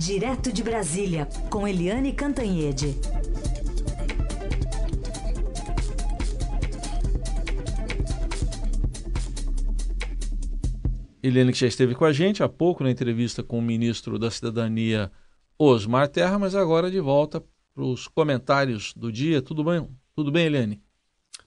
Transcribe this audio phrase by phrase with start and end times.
[0.00, 2.96] Direto de Brasília, com Eliane Cantanhede.
[11.22, 14.30] Eliane que já esteve com a gente há pouco na entrevista com o ministro da
[14.30, 15.12] Cidadania,
[15.58, 17.44] Osmar Terra, mas agora de volta
[17.74, 19.42] para os comentários do dia.
[19.42, 19.86] Tudo bem?
[20.16, 20.82] Tudo bem, Eliane?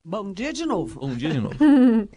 [0.05, 0.99] Bom dia de novo.
[0.99, 1.55] Bom dia de novo.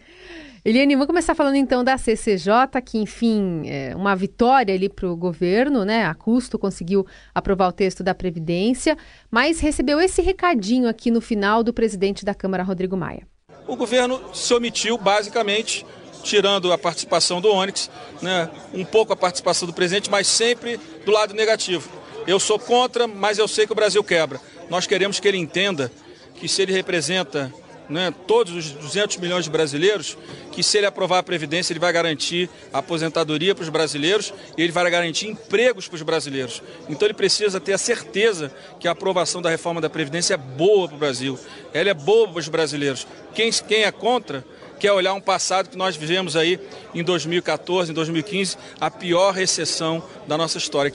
[0.65, 5.15] Eliane, vamos começar falando então da CCJ, que enfim, é uma vitória ali para o
[5.15, 6.05] governo, né?
[6.05, 8.97] A custo conseguiu aprovar o texto da Previdência,
[9.29, 13.27] mas recebeu esse recadinho aqui no final do presidente da Câmara, Rodrigo Maia.
[13.67, 15.85] O governo se omitiu basicamente
[16.23, 17.89] tirando a participação do Onyx,
[18.21, 21.89] né, um pouco a participação do presidente, mas sempre do lado negativo.
[22.25, 24.41] Eu sou contra, mas eu sei que o Brasil quebra.
[24.69, 25.89] Nós queremos que ele entenda
[26.35, 27.53] que se ele representa
[27.89, 30.17] né, todos os 200 milhões de brasileiros,
[30.51, 34.71] que se ele aprovar a Previdência, ele vai garantir aposentadoria para os brasileiros e ele
[34.71, 36.61] vai garantir empregos para os brasileiros.
[36.89, 40.87] Então ele precisa ter a certeza que a aprovação da reforma da Previdência é boa
[40.87, 41.39] para o Brasil,
[41.73, 43.07] ela é boa para os brasileiros.
[43.33, 44.43] Quem, quem é contra
[44.79, 46.59] quer olhar um passado que nós vivemos aí
[46.93, 50.93] em 2014, em 2015, a pior recessão da nossa história.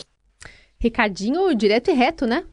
[0.78, 2.44] Recadinho direto e reto, né?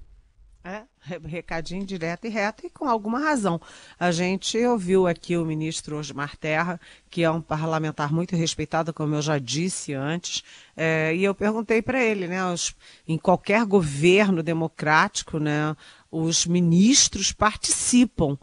[1.02, 3.59] Recadinho direto e reto e com alguma razão.
[4.00, 9.16] A gente ouviu aqui o ministro Osmar Terra, que é um parlamentar muito respeitado, como
[9.16, 10.44] eu já disse antes,
[10.75, 12.75] é, e eu perguntei para ele, né, os,
[13.08, 15.75] em qualquer governo democrático, né,
[16.11, 18.38] os ministros participam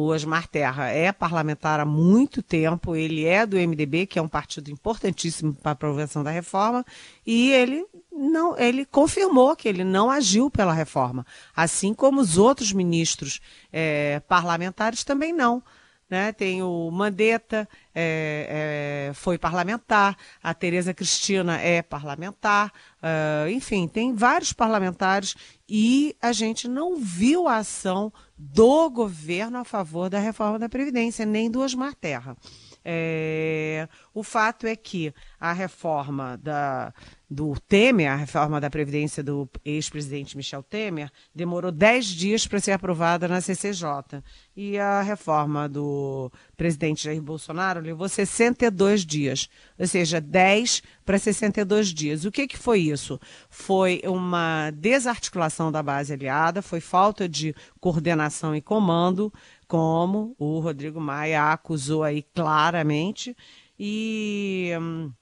[0.00, 4.28] o Osmar Terra é parlamentar há muito tempo, ele é do MDB, que é um
[4.28, 6.84] partido importantíssimo para a aprovação da reforma,
[7.26, 12.72] e ele não, ele confirmou que ele não agiu pela reforma, assim como os outros
[12.72, 13.40] ministros
[13.72, 15.62] é, parlamentares também não.
[16.08, 16.32] Né?
[16.32, 24.12] Tem o Mandetta, é, é, foi parlamentar, a Tereza Cristina é parlamentar, uh, enfim, tem
[24.12, 25.36] vários parlamentares
[25.72, 31.24] e a gente não viu a ação do governo a favor da reforma da Previdência,
[31.24, 32.36] nem do Osmar Terra.
[32.84, 36.92] É, o fato é que a reforma da,
[37.30, 42.72] do Temer, a reforma da Previdência do ex-presidente Michel Temer, demorou 10 dias para ser
[42.72, 44.20] aprovada na CCJ.
[44.56, 49.48] E a reforma do presidente Jair Bolsonaro levou 62 dias,
[49.78, 52.24] ou seja, 10 para 62 dias.
[52.24, 53.20] O que, que foi isso?
[53.48, 59.32] Foi uma desarticulação da base aliada, foi falta de coordenação e comando,
[59.68, 63.36] como o Rodrigo Maia acusou aí claramente.
[63.78, 64.72] E.
[64.80, 65.12] Hum,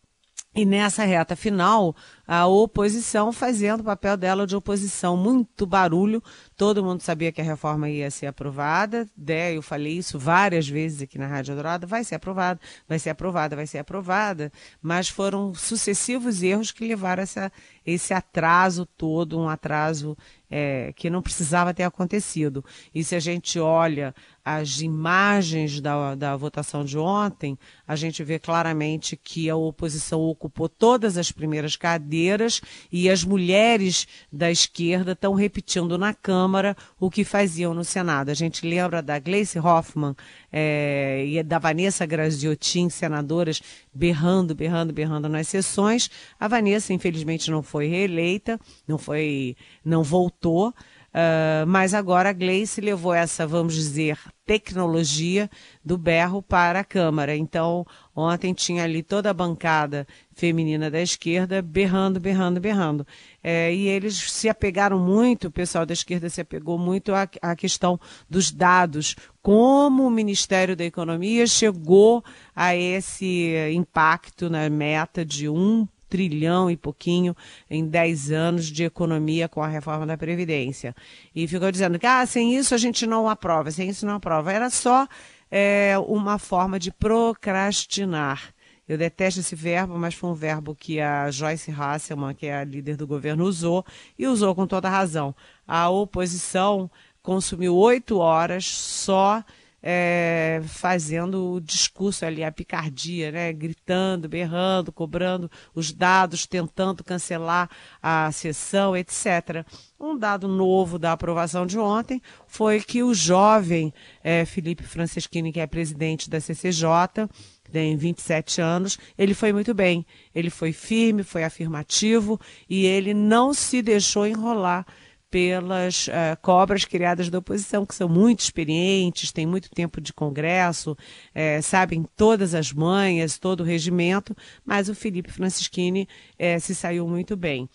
[0.59, 1.95] e nessa reta final,
[2.27, 6.21] a oposição fazendo o papel dela de oposição, muito barulho.
[6.57, 9.07] Todo mundo sabia que a reforma ia ser aprovada.
[9.17, 9.55] Né?
[9.55, 11.87] Eu falei isso várias vezes aqui na Rádio Dourada.
[11.87, 12.59] Vai ser aprovada,
[12.89, 14.51] vai ser aprovada, vai ser aprovada.
[14.83, 17.53] Mas foram sucessivos erros que levaram essa,
[17.87, 20.19] esse atraso todo, um atraso
[20.51, 22.65] é, que não precisava ter acontecido.
[22.93, 24.13] E se a gente olha
[24.51, 30.71] as imagens da, da votação de ontem, a gente vê claramente que a oposição ocupou
[30.71, 37.25] todas as primeiras cadeiras e as mulheres da esquerda estão repetindo na Câmara o que
[37.25, 38.31] faziam no Senado.
[38.31, 40.17] A gente lembra da Gleice Hoffmann
[40.51, 43.61] é, e da Vanessa Graziotin, senadoras,
[43.93, 46.11] berrando, berrando, berrando nas sessões.
[46.41, 50.73] A Vanessa, infelizmente, não foi reeleita, não foi, não voltou.
[51.09, 55.51] Uh, mas agora a Gleice levou essa, vamos dizer, tecnologia
[55.83, 57.35] do berro para a Câmara.
[57.35, 63.07] Então, ontem tinha ali toda a bancada feminina da esquerda berrando, berrando, berrando.
[63.43, 67.57] É, e eles se apegaram muito, o pessoal da esquerda se apegou muito à, à
[67.57, 67.99] questão
[68.29, 72.23] dos dados, como o Ministério da Economia chegou
[72.55, 77.37] a esse impacto na meta de um trilhão e pouquinho
[77.69, 80.95] em 10 anos de economia com a reforma da Previdência.
[81.35, 84.53] E ficou dizendo que, ah, sem isso a gente não aprova, sem isso não aprova.
[84.53, 85.07] Era só
[85.51, 88.55] é, uma forma de procrastinar.
[88.89, 92.65] Eu detesto esse verbo, mas foi um verbo que a Joyce Hasselman, que é a
[92.65, 93.85] líder do governo, usou,
[94.19, 95.35] e usou com toda razão.
[95.67, 96.91] A oposição
[97.23, 99.45] consumiu oito horas só
[99.83, 103.53] é, fazendo o discurso ali, a picardia, né?
[103.53, 107.71] gritando, berrando, cobrando os dados, tentando cancelar
[108.03, 109.65] a sessão, etc.
[109.99, 113.93] Um dado novo da aprovação de ontem foi que o jovem
[114.23, 117.29] é, Felipe Franceschini, que é presidente da CCJ,
[117.71, 120.07] tem 27 anos, ele foi muito bem.
[120.35, 124.87] Ele foi firme, foi afirmativo e ele não se deixou enrolar
[125.31, 130.97] pelas uh, cobras criadas da oposição, que são muito experientes, têm muito tempo de congresso,
[131.35, 136.09] é, sabem todas as manhas, todo o regimento, mas o Felipe Francischini
[136.39, 137.69] é, se saiu muito bem.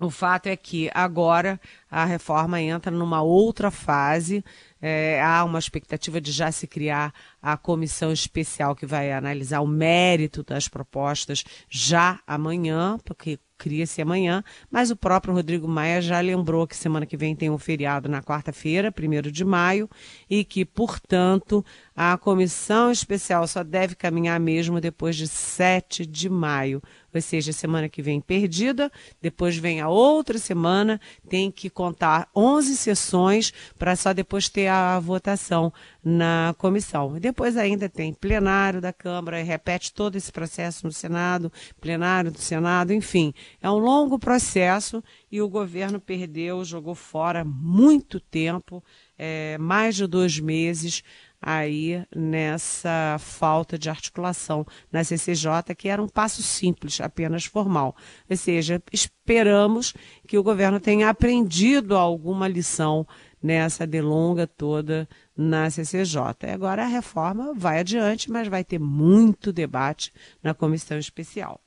[0.00, 1.60] O fato é que agora
[1.90, 4.44] a reforma entra numa outra fase.
[4.80, 7.12] É, há uma expectativa de já se criar
[7.42, 14.42] a comissão especial que vai analisar o mérito das propostas já amanhã, porque cria-se amanhã,
[14.70, 18.22] mas o próprio Rodrigo Maia já lembrou que semana que vem tem um feriado na
[18.22, 19.90] quarta-feira, 1 de maio,
[20.30, 21.64] e que, portanto,
[21.94, 26.80] a comissão especial só deve caminhar mesmo depois de 7 de maio.
[27.12, 32.76] Ou seja, semana que vem perdida, depois vem a outra semana, tem que contar 11
[32.76, 35.72] sessões para só depois ter a votação
[36.04, 37.16] na comissão.
[37.16, 41.50] E depois ainda tem plenário da Câmara, repete todo esse processo no Senado,
[41.80, 43.32] plenário do Senado, enfim.
[43.60, 48.82] É um longo processo e o governo perdeu, jogou fora muito tempo,
[49.16, 51.02] é, mais de dois meses,
[51.40, 57.96] aí nessa falta de articulação na CCJ, que era um passo simples, apenas formal.
[58.28, 59.94] Ou seja, esperamos
[60.26, 63.06] que o governo tenha aprendido alguma lição
[63.42, 66.50] nessa delonga toda na CCJ.
[66.52, 70.12] Agora a reforma vai adiante, mas vai ter muito debate
[70.42, 71.60] na comissão especial.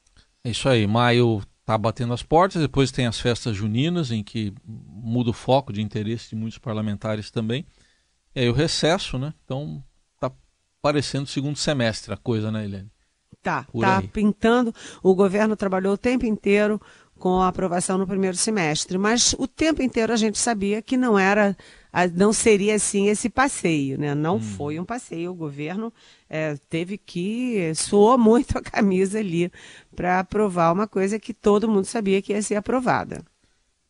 [0.43, 4.53] É isso aí, maio está batendo as portas, depois tem as festas juninas, em que
[4.65, 7.65] muda o foco de interesse de muitos parlamentares também.
[8.35, 9.33] E aí o recesso, né?
[9.45, 9.83] Então
[10.19, 10.31] tá
[10.81, 12.91] parecendo segundo semestre a coisa, né, Helene?
[13.41, 14.07] Tá, Por tá aí.
[14.07, 14.73] pintando.
[15.01, 16.79] O governo trabalhou o tempo inteiro
[17.21, 21.19] com a aprovação no primeiro semestre, mas o tempo inteiro a gente sabia que não
[21.19, 21.55] era,
[22.15, 24.15] não seria assim esse passeio, né?
[24.15, 24.41] Não hum.
[24.41, 25.29] foi um passeio.
[25.29, 25.93] O governo
[26.27, 29.51] é, teve que suou muito a camisa ali
[29.95, 33.23] para aprovar uma coisa que todo mundo sabia que ia ser aprovada.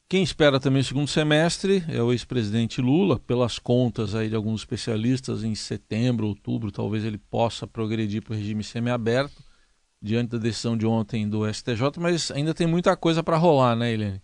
[0.09, 4.59] Quem espera também o segundo semestre é o ex-presidente Lula, pelas contas aí de alguns
[4.59, 9.41] especialistas, em setembro, outubro, talvez ele possa progredir para o regime semiaberto,
[10.01, 13.91] diante da decisão de ontem do STJ, mas ainda tem muita coisa para rolar, né,
[13.93, 14.21] Helene?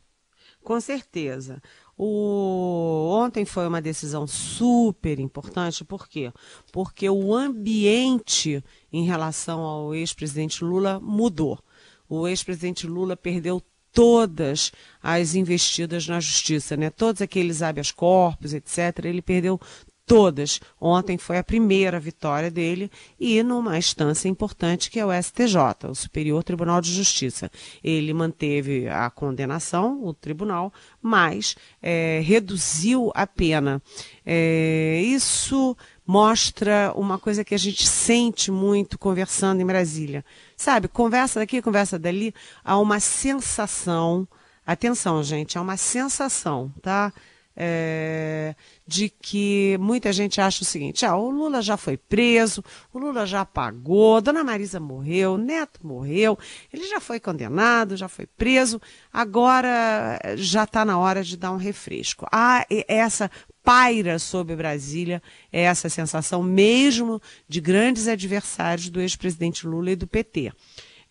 [0.64, 1.62] Com certeza.
[1.98, 3.10] O...
[3.12, 6.32] Ontem foi uma decisão super importante, por quê?
[6.72, 11.60] Porque o ambiente em relação ao ex-presidente Lula mudou.
[12.10, 14.72] O ex-presidente Lula perdeu todas
[15.02, 16.90] as investidas na justiça, né?
[16.90, 19.06] Todos aqueles habeas corpus, etc.
[19.06, 19.60] Ele perdeu
[20.08, 20.62] todas.
[20.80, 22.90] Ontem foi a primeira vitória dele
[23.20, 27.52] e numa instância importante que é o STJ, o Superior Tribunal de Justiça.
[27.84, 33.82] Ele manteve a condenação, o tribunal, mas é, reduziu a pena.
[34.26, 35.76] É, isso
[36.06, 40.24] mostra uma coisa que a gente sente muito conversando em Brasília.
[40.56, 42.34] Sabe, conversa daqui, conversa dali,
[42.64, 44.26] há uma sensação,
[44.66, 47.12] atenção gente, há uma sensação, tá?
[47.60, 48.54] É,
[48.86, 52.64] de que muita gente acha o seguinte: ah, o Lula já foi preso,
[52.94, 56.38] o Lula já pagou, Dona Marisa morreu, Neto morreu,
[56.72, 58.80] ele já foi condenado, já foi preso,
[59.12, 62.28] agora já está na hora de dar um refresco.
[62.32, 63.32] Ah, essa
[63.64, 65.22] paira sobre Brasília
[65.52, 67.20] é essa sensação, mesmo
[67.50, 70.54] de grandes adversários do ex-presidente Lula e do PT.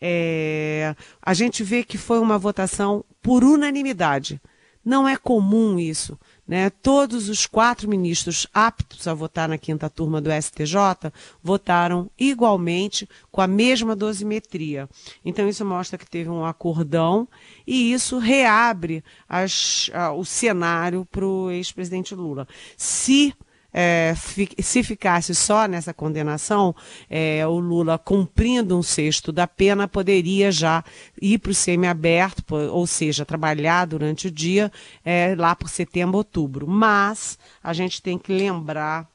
[0.00, 4.40] É, a gente vê que foi uma votação por unanimidade.
[4.84, 6.18] Não é comum isso.
[6.46, 6.70] Né?
[6.70, 11.10] Todos os quatro ministros aptos a votar na quinta turma do STJ
[11.42, 14.88] votaram igualmente com a mesma dosimetria.
[15.24, 17.28] Então, isso mostra que teve um acordão
[17.66, 22.46] e isso reabre as, o cenário para o ex-presidente Lula.
[22.76, 23.34] Se
[23.78, 24.14] é,
[24.58, 26.74] se ficasse só nessa condenação,
[27.10, 30.82] é, o Lula cumprindo um sexto da pena poderia já
[31.20, 34.72] ir para o semiaberto, ou seja, trabalhar durante o dia
[35.04, 36.66] é, lá por setembro, outubro.
[36.66, 39.06] Mas a gente tem que lembrar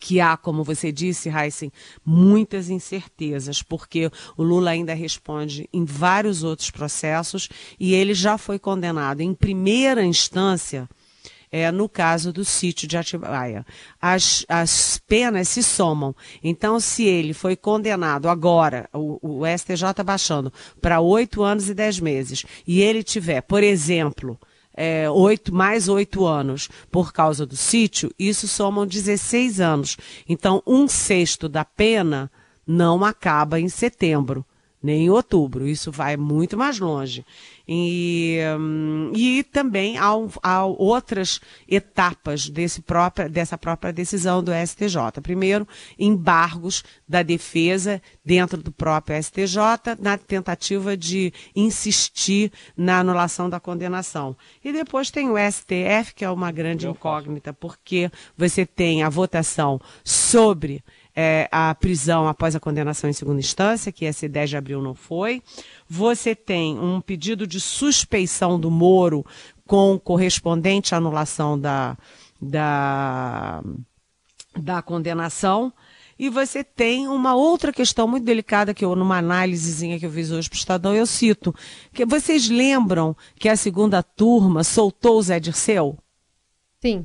[0.00, 1.70] que há, como você disse, Heisen,
[2.02, 8.58] muitas incertezas, porque o Lula ainda responde em vários outros processos e ele já foi
[8.58, 10.88] condenado em primeira instância
[11.56, 13.64] é, no caso do sítio de Atibaia.
[14.02, 16.12] As, as penas se somam.
[16.42, 22.00] Então, se ele foi condenado agora, o, o STJ baixando para oito anos e dez
[22.00, 24.36] meses, e ele tiver, por exemplo,
[24.76, 29.96] é, oito, mais oito anos por causa do sítio, isso somam 16 anos.
[30.28, 32.28] Então, um sexto da pena
[32.66, 34.44] não acaba em setembro,
[34.84, 35.66] nem em outubro.
[35.66, 37.24] Isso vai muito mais longe.
[37.66, 40.10] E, hum, e também há,
[40.42, 45.22] há, outras etapas desse própria, dessa própria decisão do STJ.
[45.22, 45.66] Primeiro,
[45.98, 54.36] embargos da defesa dentro do próprio STJ na tentativa de insistir na anulação da condenação.
[54.62, 59.80] E depois tem o STF, que é uma grande incógnita, porque você tem a votação
[60.04, 60.84] sobre
[61.14, 64.94] é, a prisão após a condenação em segunda instância, que esse 10 de abril não
[64.94, 65.42] foi.
[65.88, 69.24] Você tem um pedido de suspeição do Moro
[69.66, 71.96] com correspondente anulação da,
[72.40, 73.62] da,
[74.56, 75.72] da condenação.
[76.18, 80.30] E você tem uma outra questão muito delicada que eu, numa análisezinha que eu fiz
[80.30, 81.54] hoje para o Estadão, eu cito.
[81.92, 85.98] Que vocês lembram que a segunda turma soltou o Zé Dirceu?
[86.80, 87.04] Sim.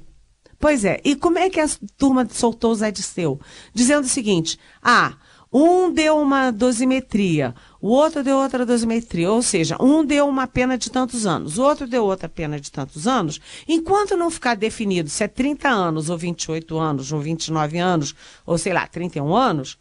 [0.60, 1.00] Pois é.
[1.04, 3.40] E como é que a turma soltou o Zé Dirceu?
[3.74, 5.16] Dizendo o seguinte: ah,
[5.52, 10.78] um deu uma dosimetria, o outro deu outra dosimetria, ou seja, um deu uma pena
[10.78, 13.40] de tantos anos, o outro deu outra pena de tantos anos.
[13.68, 18.14] Enquanto não ficar definido se é 30 anos, ou 28 anos, ou 29 anos,
[18.46, 19.80] ou sei lá, 31 anos,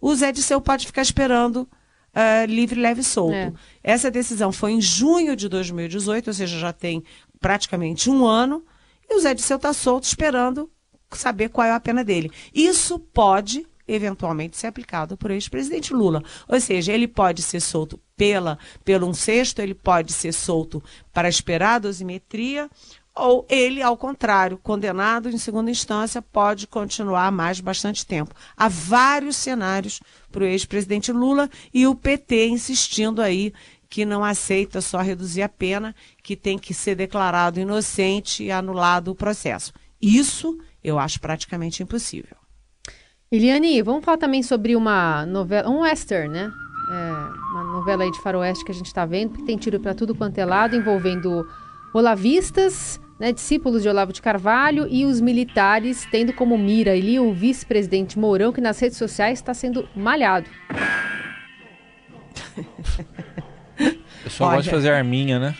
[0.00, 1.68] o Zé Disseu pode ficar esperando
[2.14, 3.34] uh, livre, leve e solto.
[3.34, 3.52] É.
[3.82, 7.04] Essa decisão foi em junho de 2018, ou seja, já tem
[7.38, 8.64] praticamente um ano,
[9.10, 10.70] e o Zé Disseu está solto esperando
[11.10, 12.30] saber qual é a pena dele.
[12.54, 16.22] Isso pode eventualmente ser aplicado por ex-presidente Lula.
[16.48, 21.28] Ou seja, ele pode ser solto pela, pelo um sexto, ele pode ser solto para
[21.28, 22.70] esperar a dosimetria,
[23.14, 28.34] ou ele, ao contrário, condenado em segunda instância, pode continuar mais bastante tempo.
[28.56, 30.00] Há vários cenários
[30.30, 33.52] para o ex-presidente Lula e o PT insistindo aí
[33.90, 39.08] que não aceita só reduzir a pena, que tem que ser declarado inocente e anulado
[39.10, 39.72] o processo.
[40.00, 42.36] Isso eu acho praticamente impossível.
[43.30, 46.52] Eliane, vamos falar também sobre uma novela, um western, né?
[46.90, 47.12] É,
[47.52, 50.14] uma novela aí de faroeste que a gente está vendo, que tem tiro para tudo
[50.14, 51.46] quanto é lado, envolvendo
[51.92, 57.32] olavistas, né, discípulos de Olavo de Carvalho e os militares, tendo como mira ali o
[57.32, 60.48] vice-presidente Mourão, que nas redes sociais está sendo malhado.
[64.20, 65.56] O pessoal gosta de fazer arminha, né?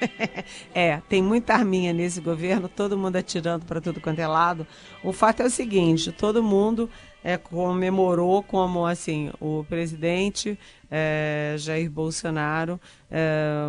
[0.74, 4.66] é, tem muita arminha nesse governo, todo mundo atirando para tudo quanto é lado.
[5.02, 6.88] O fato é o seguinte: todo mundo
[7.22, 10.58] é, comemorou como assim o presidente
[10.90, 13.66] é, Jair Bolsonaro, é,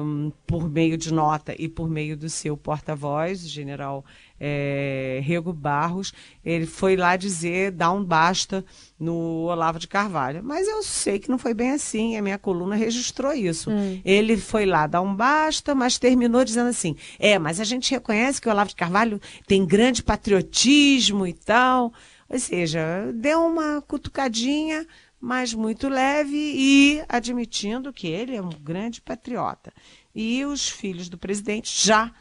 [0.48, 4.04] por meio de nota e por meio do seu porta-voz, general
[4.44, 6.12] é, Rego Barros,
[6.44, 8.66] ele foi lá dizer, dar um basta
[9.00, 10.42] no Olavo de Carvalho.
[10.44, 13.70] Mas eu sei que não foi bem assim, a minha coluna registrou isso.
[13.70, 14.02] Hum.
[14.04, 18.42] Ele foi lá dar um basta, mas terminou dizendo assim: é, mas a gente reconhece
[18.42, 21.94] que o Olavo de Carvalho tem grande patriotismo e tal.
[22.28, 24.88] Ou seja, deu uma cutucadinha,
[25.20, 29.72] mas muito leve e admitindo que ele é um grande patriota.
[30.16, 32.12] E os filhos do presidente já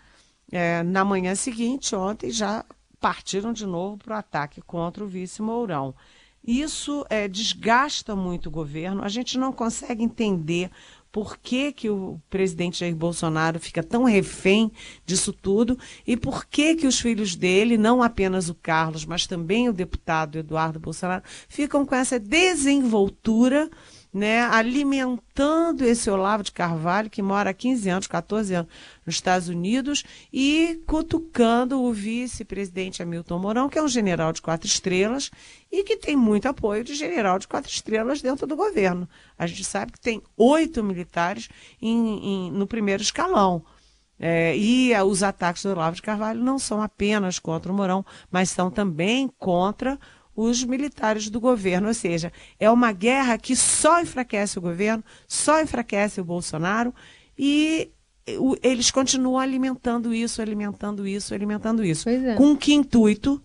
[0.50, 2.64] é, na manhã seguinte, ontem, já
[3.00, 5.94] partiram de novo para o ataque contra o vice Mourão.
[6.46, 10.70] Isso é, desgasta muito o governo, a gente não consegue entender
[11.12, 14.70] por que, que o presidente Jair Bolsonaro fica tão refém
[15.04, 19.68] disso tudo e por que, que os filhos dele, não apenas o Carlos, mas também
[19.68, 23.68] o deputado Eduardo Bolsonaro, ficam com essa desenvoltura
[24.12, 28.70] né, alimentando esse Olavo de Carvalho, que mora há 15 anos, 14 anos
[29.06, 34.66] nos Estados Unidos, e cutucando o vice-presidente Hamilton Mourão, que é um general de quatro
[34.66, 35.30] estrelas
[35.70, 39.08] e que tem muito apoio de general de quatro estrelas dentro do governo.
[39.38, 41.48] A gente sabe que tem oito militares
[41.80, 43.64] em, em, no primeiro escalão.
[44.22, 48.50] É, e os ataques do Olavo de Carvalho não são apenas contra o Mourão, mas
[48.50, 49.98] são também contra
[50.42, 51.88] os militares do governo.
[51.88, 56.94] Ou seja, é uma guerra que só enfraquece o governo, só enfraquece o Bolsonaro
[57.38, 57.90] e
[58.62, 62.08] eles continuam alimentando isso, alimentando isso, alimentando isso.
[62.08, 62.34] É.
[62.34, 63.42] Com que intuito?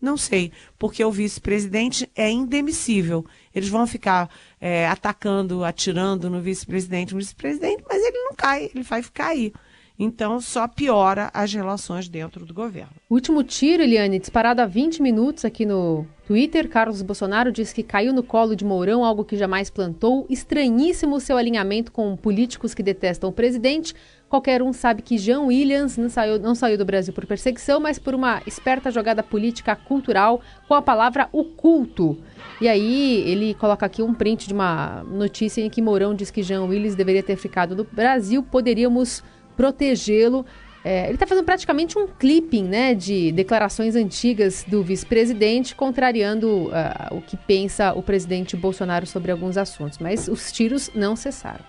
[0.00, 3.24] Não sei, porque o vice-presidente é indemissível.
[3.54, 4.28] Eles vão ficar
[4.60, 9.50] é, atacando, atirando no vice-presidente, vice-presidente, mas ele não cai, ele vai ficar aí.
[9.96, 12.94] Então, só piora as relações dentro do governo.
[13.08, 16.68] O último tiro, Eliane, disparado há 20 minutos aqui no Twitter.
[16.68, 20.26] Carlos Bolsonaro diz que caiu no colo de Mourão, algo que jamais plantou.
[20.28, 23.94] Estranhíssimo seu alinhamento com políticos que detestam o presidente.
[24.28, 27.96] Qualquer um sabe que Jean Williams não saiu, não saiu do Brasil por perseguição, mas
[27.96, 32.18] por uma esperta jogada política cultural com a palavra oculto.
[32.60, 36.42] E aí ele coloca aqui um print de uma notícia em que Mourão diz que
[36.42, 38.42] Jean Williams deveria ter ficado no Brasil.
[38.42, 39.22] Poderíamos
[39.56, 40.44] protegê-lo.
[40.84, 47.16] É, ele está fazendo praticamente um clipping né, de declarações antigas do vice-presidente, contrariando uh,
[47.16, 49.98] o que pensa o presidente Bolsonaro sobre alguns assuntos.
[49.98, 51.64] Mas os tiros não cessaram.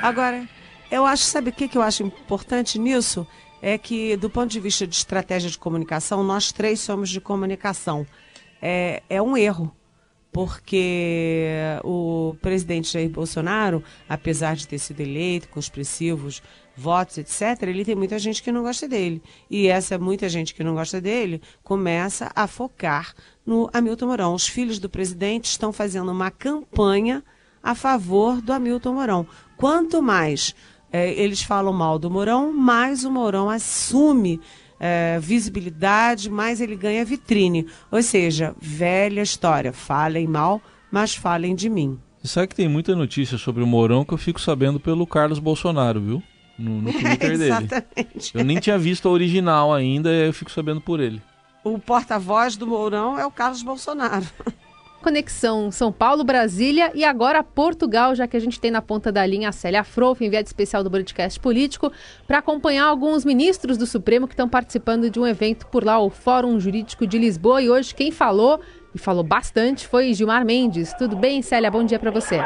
[0.00, 0.46] Agora,
[0.90, 3.26] eu acho, sabe o que, que eu acho importante nisso?
[3.60, 8.06] É que, do ponto de vista de estratégia de comunicação, nós três somos de comunicação.
[8.60, 9.74] É, é um erro
[10.32, 16.42] porque o presidente Jair Bolsonaro, apesar de ter sido eleito com expressivos
[16.74, 19.22] votos, etc., ele tem muita gente que não gosta dele.
[19.50, 24.34] E essa muita gente que não gosta dele começa a focar no Hamilton Mourão.
[24.34, 27.22] Os filhos do presidente estão fazendo uma campanha
[27.62, 29.26] a favor do Hamilton Mourão.
[29.58, 30.54] Quanto mais
[30.90, 34.40] é, eles falam mal do Mourão, mais o Mourão assume
[34.84, 37.68] é, visibilidade, mais ele ganha vitrine.
[37.88, 39.72] Ou seja, velha história.
[39.72, 40.60] Falem mal,
[40.90, 42.00] mas falem de mim.
[42.20, 45.38] Você sabe que tem muita notícia sobre o Mourão que eu fico sabendo pelo Carlos
[45.38, 46.22] Bolsonaro, viu?
[46.58, 47.44] No, no Twitter dele.
[47.44, 48.32] Exatamente.
[48.34, 51.22] Eu nem tinha visto a original ainda e eu fico sabendo por ele.
[51.62, 54.26] O porta-voz do Mourão é o Carlos Bolsonaro.
[55.02, 59.48] Conexão São Paulo-Brasília e agora Portugal, já que a gente tem na ponta da linha
[59.48, 61.92] a Célia Frouf, enviada especial do Broadcast Político,
[62.26, 66.08] para acompanhar alguns ministros do Supremo que estão participando de um evento por lá, o
[66.08, 67.60] Fórum Jurídico de Lisboa.
[67.60, 68.60] E hoje quem falou,
[68.94, 70.94] e falou bastante, foi Gilmar Mendes.
[70.94, 71.70] Tudo bem, Célia?
[71.70, 72.38] Bom dia para você.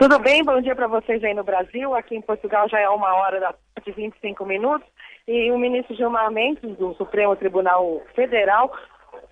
[0.00, 1.94] Tudo bem, bom dia para vocês aí no Brasil.
[1.94, 4.88] Aqui em Portugal já é uma hora da tarde, 25 minutos.
[5.28, 8.72] E o ministro Gilmar Mendes, do Supremo Tribunal Federal,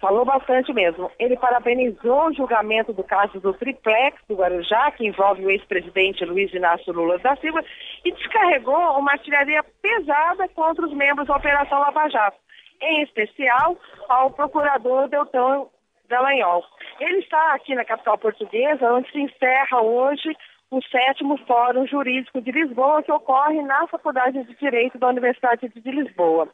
[0.00, 1.11] falou bastante mesmo.
[1.19, 6.52] Ele parabenizou o julgamento do caso do triplex do Guarujá, que envolve o ex-presidente Luiz
[6.52, 7.62] Inácio Lula da Silva,
[8.04, 12.38] e descarregou uma artilharia pesada contra os membros da Operação Lava Jato,
[12.80, 13.76] em especial
[14.09, 15.69] ao procurador Deltão
[16.09, 16.64] Dallagnol.
[16.99, 20.35] Ele está aqui na capital portuguesa, onde se encerra hoje
[20.71, 25.90] o sétimo Fórum Jurídico de Lisboa, que ocorre na Faculdade de Direito da Universidade de
[25.90, 26.49] Lisboa.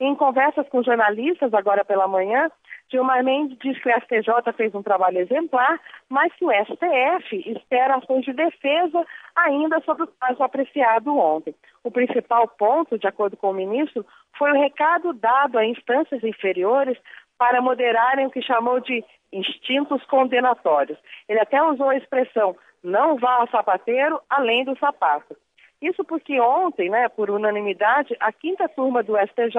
[0.00, 2.50] Em conversas com jornalistas agora pela manhã,
[2.90, 7.96] Gilmar Mendes diz que o STJ fez um trabalho exemplar, mas que o STF espera
[7.96, 9.06] ações de defesa
[9.36, 11.54] ainda sobre o caso apreciado ontem.
[11.84, 14.04] O principal ponto, de acordo com o ministro,
[14.36, 16.98] foi o recado dado a instâncias inferiores
[17.38, 20.98] para moderarem o que chamou de instintos condenatórios.
[21.28, 25.36] Ele até usou a expressão não vá ao sapateiro além do sapato.
[25.80, 29.58] Isso porque ontem, né, por unanimidade, a quinta turma do STJ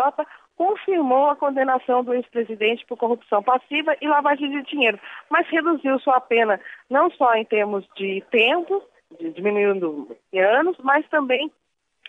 [0.56, 6.20] confirmou a condenação do ex-presidente por corrupção passiva e lavagem de dinheiro, mas reduziu sua
[6.20, 8.82] pena não só em termos de tempo,
[9.20, 11.52] diminuindo anos, mas também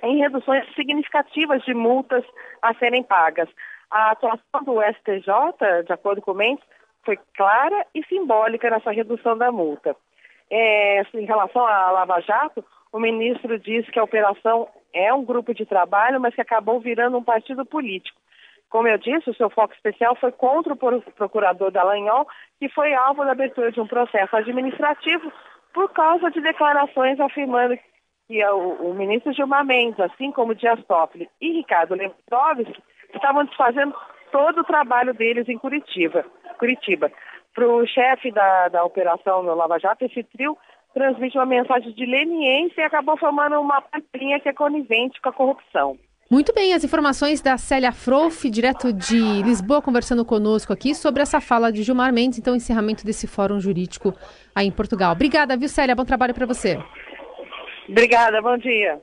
[0.03, 2.25] em reduções significativas de multas
[2.61, 3.49] a serem pagas.
[3.91, 6.65] A atuação do STJ, de acordo com o Mendes,
[7.05, 9.97] foi clara e simbólica nessa redução da multa.
[10.51, 15.55] É, em relação à Lava Jato, o ministro disse que a operação é um grupo
[15.55, 18.21] de trabalho, mas que acabou virando um partido político.
[18.73, 22.27] Como eu disse, o seu foco especial foi contra o procurador Dallagnol,
[22.59, 25.31] que foi alvo da abertura de um processo administrativo
[25.75, 27.79] por causa de declarações afirmando
[28.27, 32.83] que o, o ministro Gilmar Mendes, assim como Dias Toffoli e Ricardo Lewandowski,
[33.15, 33.95] estavam desfazendo
[34.31, 36.25] todo o trabalho deles em Curitiba.
[36.59, 37.13] Curitiba.
[37.55, 40.57] Para o chefe da, da operação no Lava Jato, esse trio
[40.95, 45.33] transmite uma mensagem de leniência e acabou formando uma pampinha que é conivente com a
[45.35, 45.99] corrupção.
[46.33, 51.43] Muito bem, as informações da Célia Frouf, direto de Lisboa, conversando conosco aqui sobre essa
[51.43, 54.15] fala de Gilmar Mendes, então encerramento desse fórum jurídico
[54.55, 55.13] aí em Portugal.
[55.13, 55.95] Obrigada, viu, Célia?
[55.95, 56.79] Bom trabalho para você.
[57.87, 58.99] Obrigada, bom dia.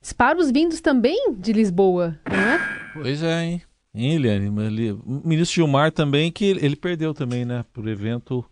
[0.00, 2.58] Disparos vindos também de Lisboa, não é?
[2.94, 3.62] Pois é, hein?
[3.94, 4.48] Hein, Eliane?
[4.48, 8.42] O ministro Gilmar também, que ele perdeu também, né, por evento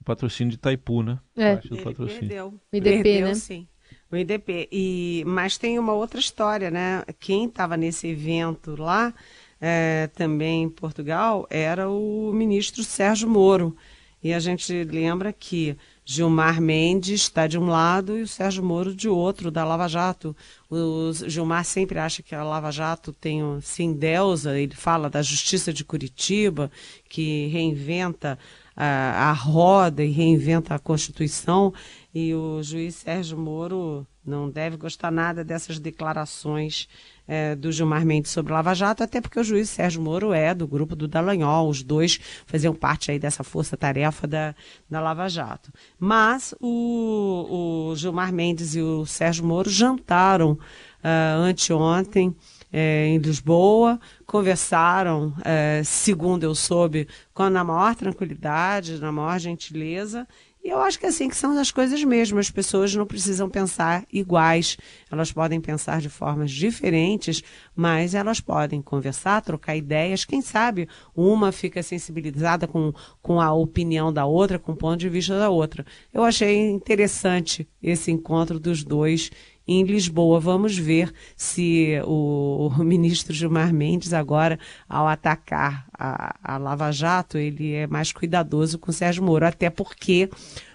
[0.00, 1.18] o patrocínio de Itaipu, né?
[1.36, 1.60] É.
[1.62, 2.58] Ele perdeu.
[2.72, 3.34] O IDP, perdeu, né?
[3.34, 3.68] sim.
[4.10, 4.68] O IDP.
[4.72, 7.04] E, mas tem uma outra história, né?
[7.18, 9.14] Quem estava nesse evento lá,
[9.60, 13.76] é, também em Portugal, era o ministro Sérgio Moro.
[14.22, 18.94] E a gente lembra que Gilmar Mendes está de um lado e o Sérgio Moro
[18.94, 20.36] de outro, da Lava Jato.
[20.68, 25.72] O Gilmar sempre acha que a Lava Jato tem, sim, deusa, ele fala da Justiça
[25.72, 26.70] de Curitiba,
[27.08, 28.38] que reinventa
[28.76, 31.72] a, a roda e reinventa a Constituição.
[32.14, 36.88] E o juiz Sérgio Moro não deve gostar nada dessas declarações
[37.26, 40.66] é, do Gilmar Mendes sobre Lava Jato, até porque o juiz Sérgio Moro é do
[40.66, 44.54] grupo do Dallagnol, os dois faziam parte aí dessa força-tarefa da,
[44.88, 45.72] da Lava Jato.
[45.98, 52.34] Mas o, o Gilmar Mendes e o Sérgio Moro jantaram uh, anteontem
[52.72, 60.26] é, em Lisboa, conversaram, é, segundo eu soube, com, na maior tranquilidade, na maior gentileza,
[60.62, 62.38] e eu acho que é assim que são as coisas mesmo.
[62.38, 64.76] As pessoas não precisam pensar iguais.
[65.10, 67.42] Elas podem pensar de formas diferentes,
[67.74, 70.26] mas elas podem conversar, trocar ideias.
[70.26, 72.92] Quem sabe uma fica sensibilizada com,
[73.22, 75.84] com a opinião da outra, com o ponto de vista da outra.
[76.12, 79.30] Eu achei interessante esse encontro dos dois
[79.66, 80.40] em Lisboa.
[80.40, 87.36] Vamos ver se o, o ministro Gilmar Mendes agora, ao atacar a, a Lava Jato,
[87.36, 90.30] ele é mais cuidadoso com o Sérgio Moro, até porque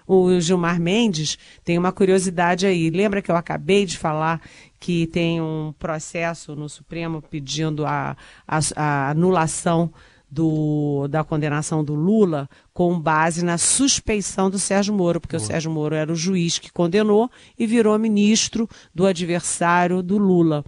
[0.06, 2.90] o Gilmar Mendes tem uma curiosidade aí.
[2.90, 4.40] Lembra que eu acabei de falar
[4.78, 9.92] que tem um processo no Supremo pedindo a, a, a anulação
[10.30, 15.70] do, da condenação do Lula com base na suspeição do Sérgio Moro, porque o Sérgio
[15.70, 20.64] Moro era o juiz que condenou e virou ministro do adversário do Lula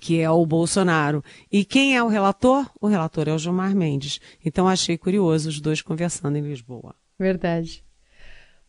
[0.00, 1.22] que é o Bolsonaro.
[1.50, 2.66] E quem é o relator?
[2.80, 4.20] O relator é o Gilmar Mendes.
[4.44, 6.94] Então achei curioso os dois conversando em Lisboa.
[7.18, 7.84] Verdade.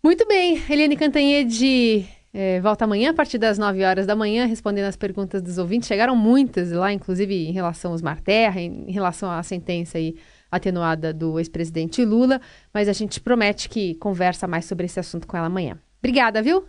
[0.03, 4.85] Muito bem, Eliane Cantanhede é, volta amanhã a partir das 9 horas da manhã, respondendo
[4.85, 5.87] as perguntas dos ouvintes.
[5.87, 10.15] Chegaram muitas lá, inclusive em relação aos Marterra, em relação à sentença aí
[10.51, 12.41] atenuada do ex-presidente Lula,
[12.73, 15.77] mas a gente promete que conversa mais sobre esse assunto com ela amanhã.
[15.99, 16.65] Obrigada, viu?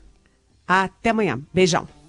[0.66, 1.40] Até amanhã.
[1.52, 1.99] Beijão.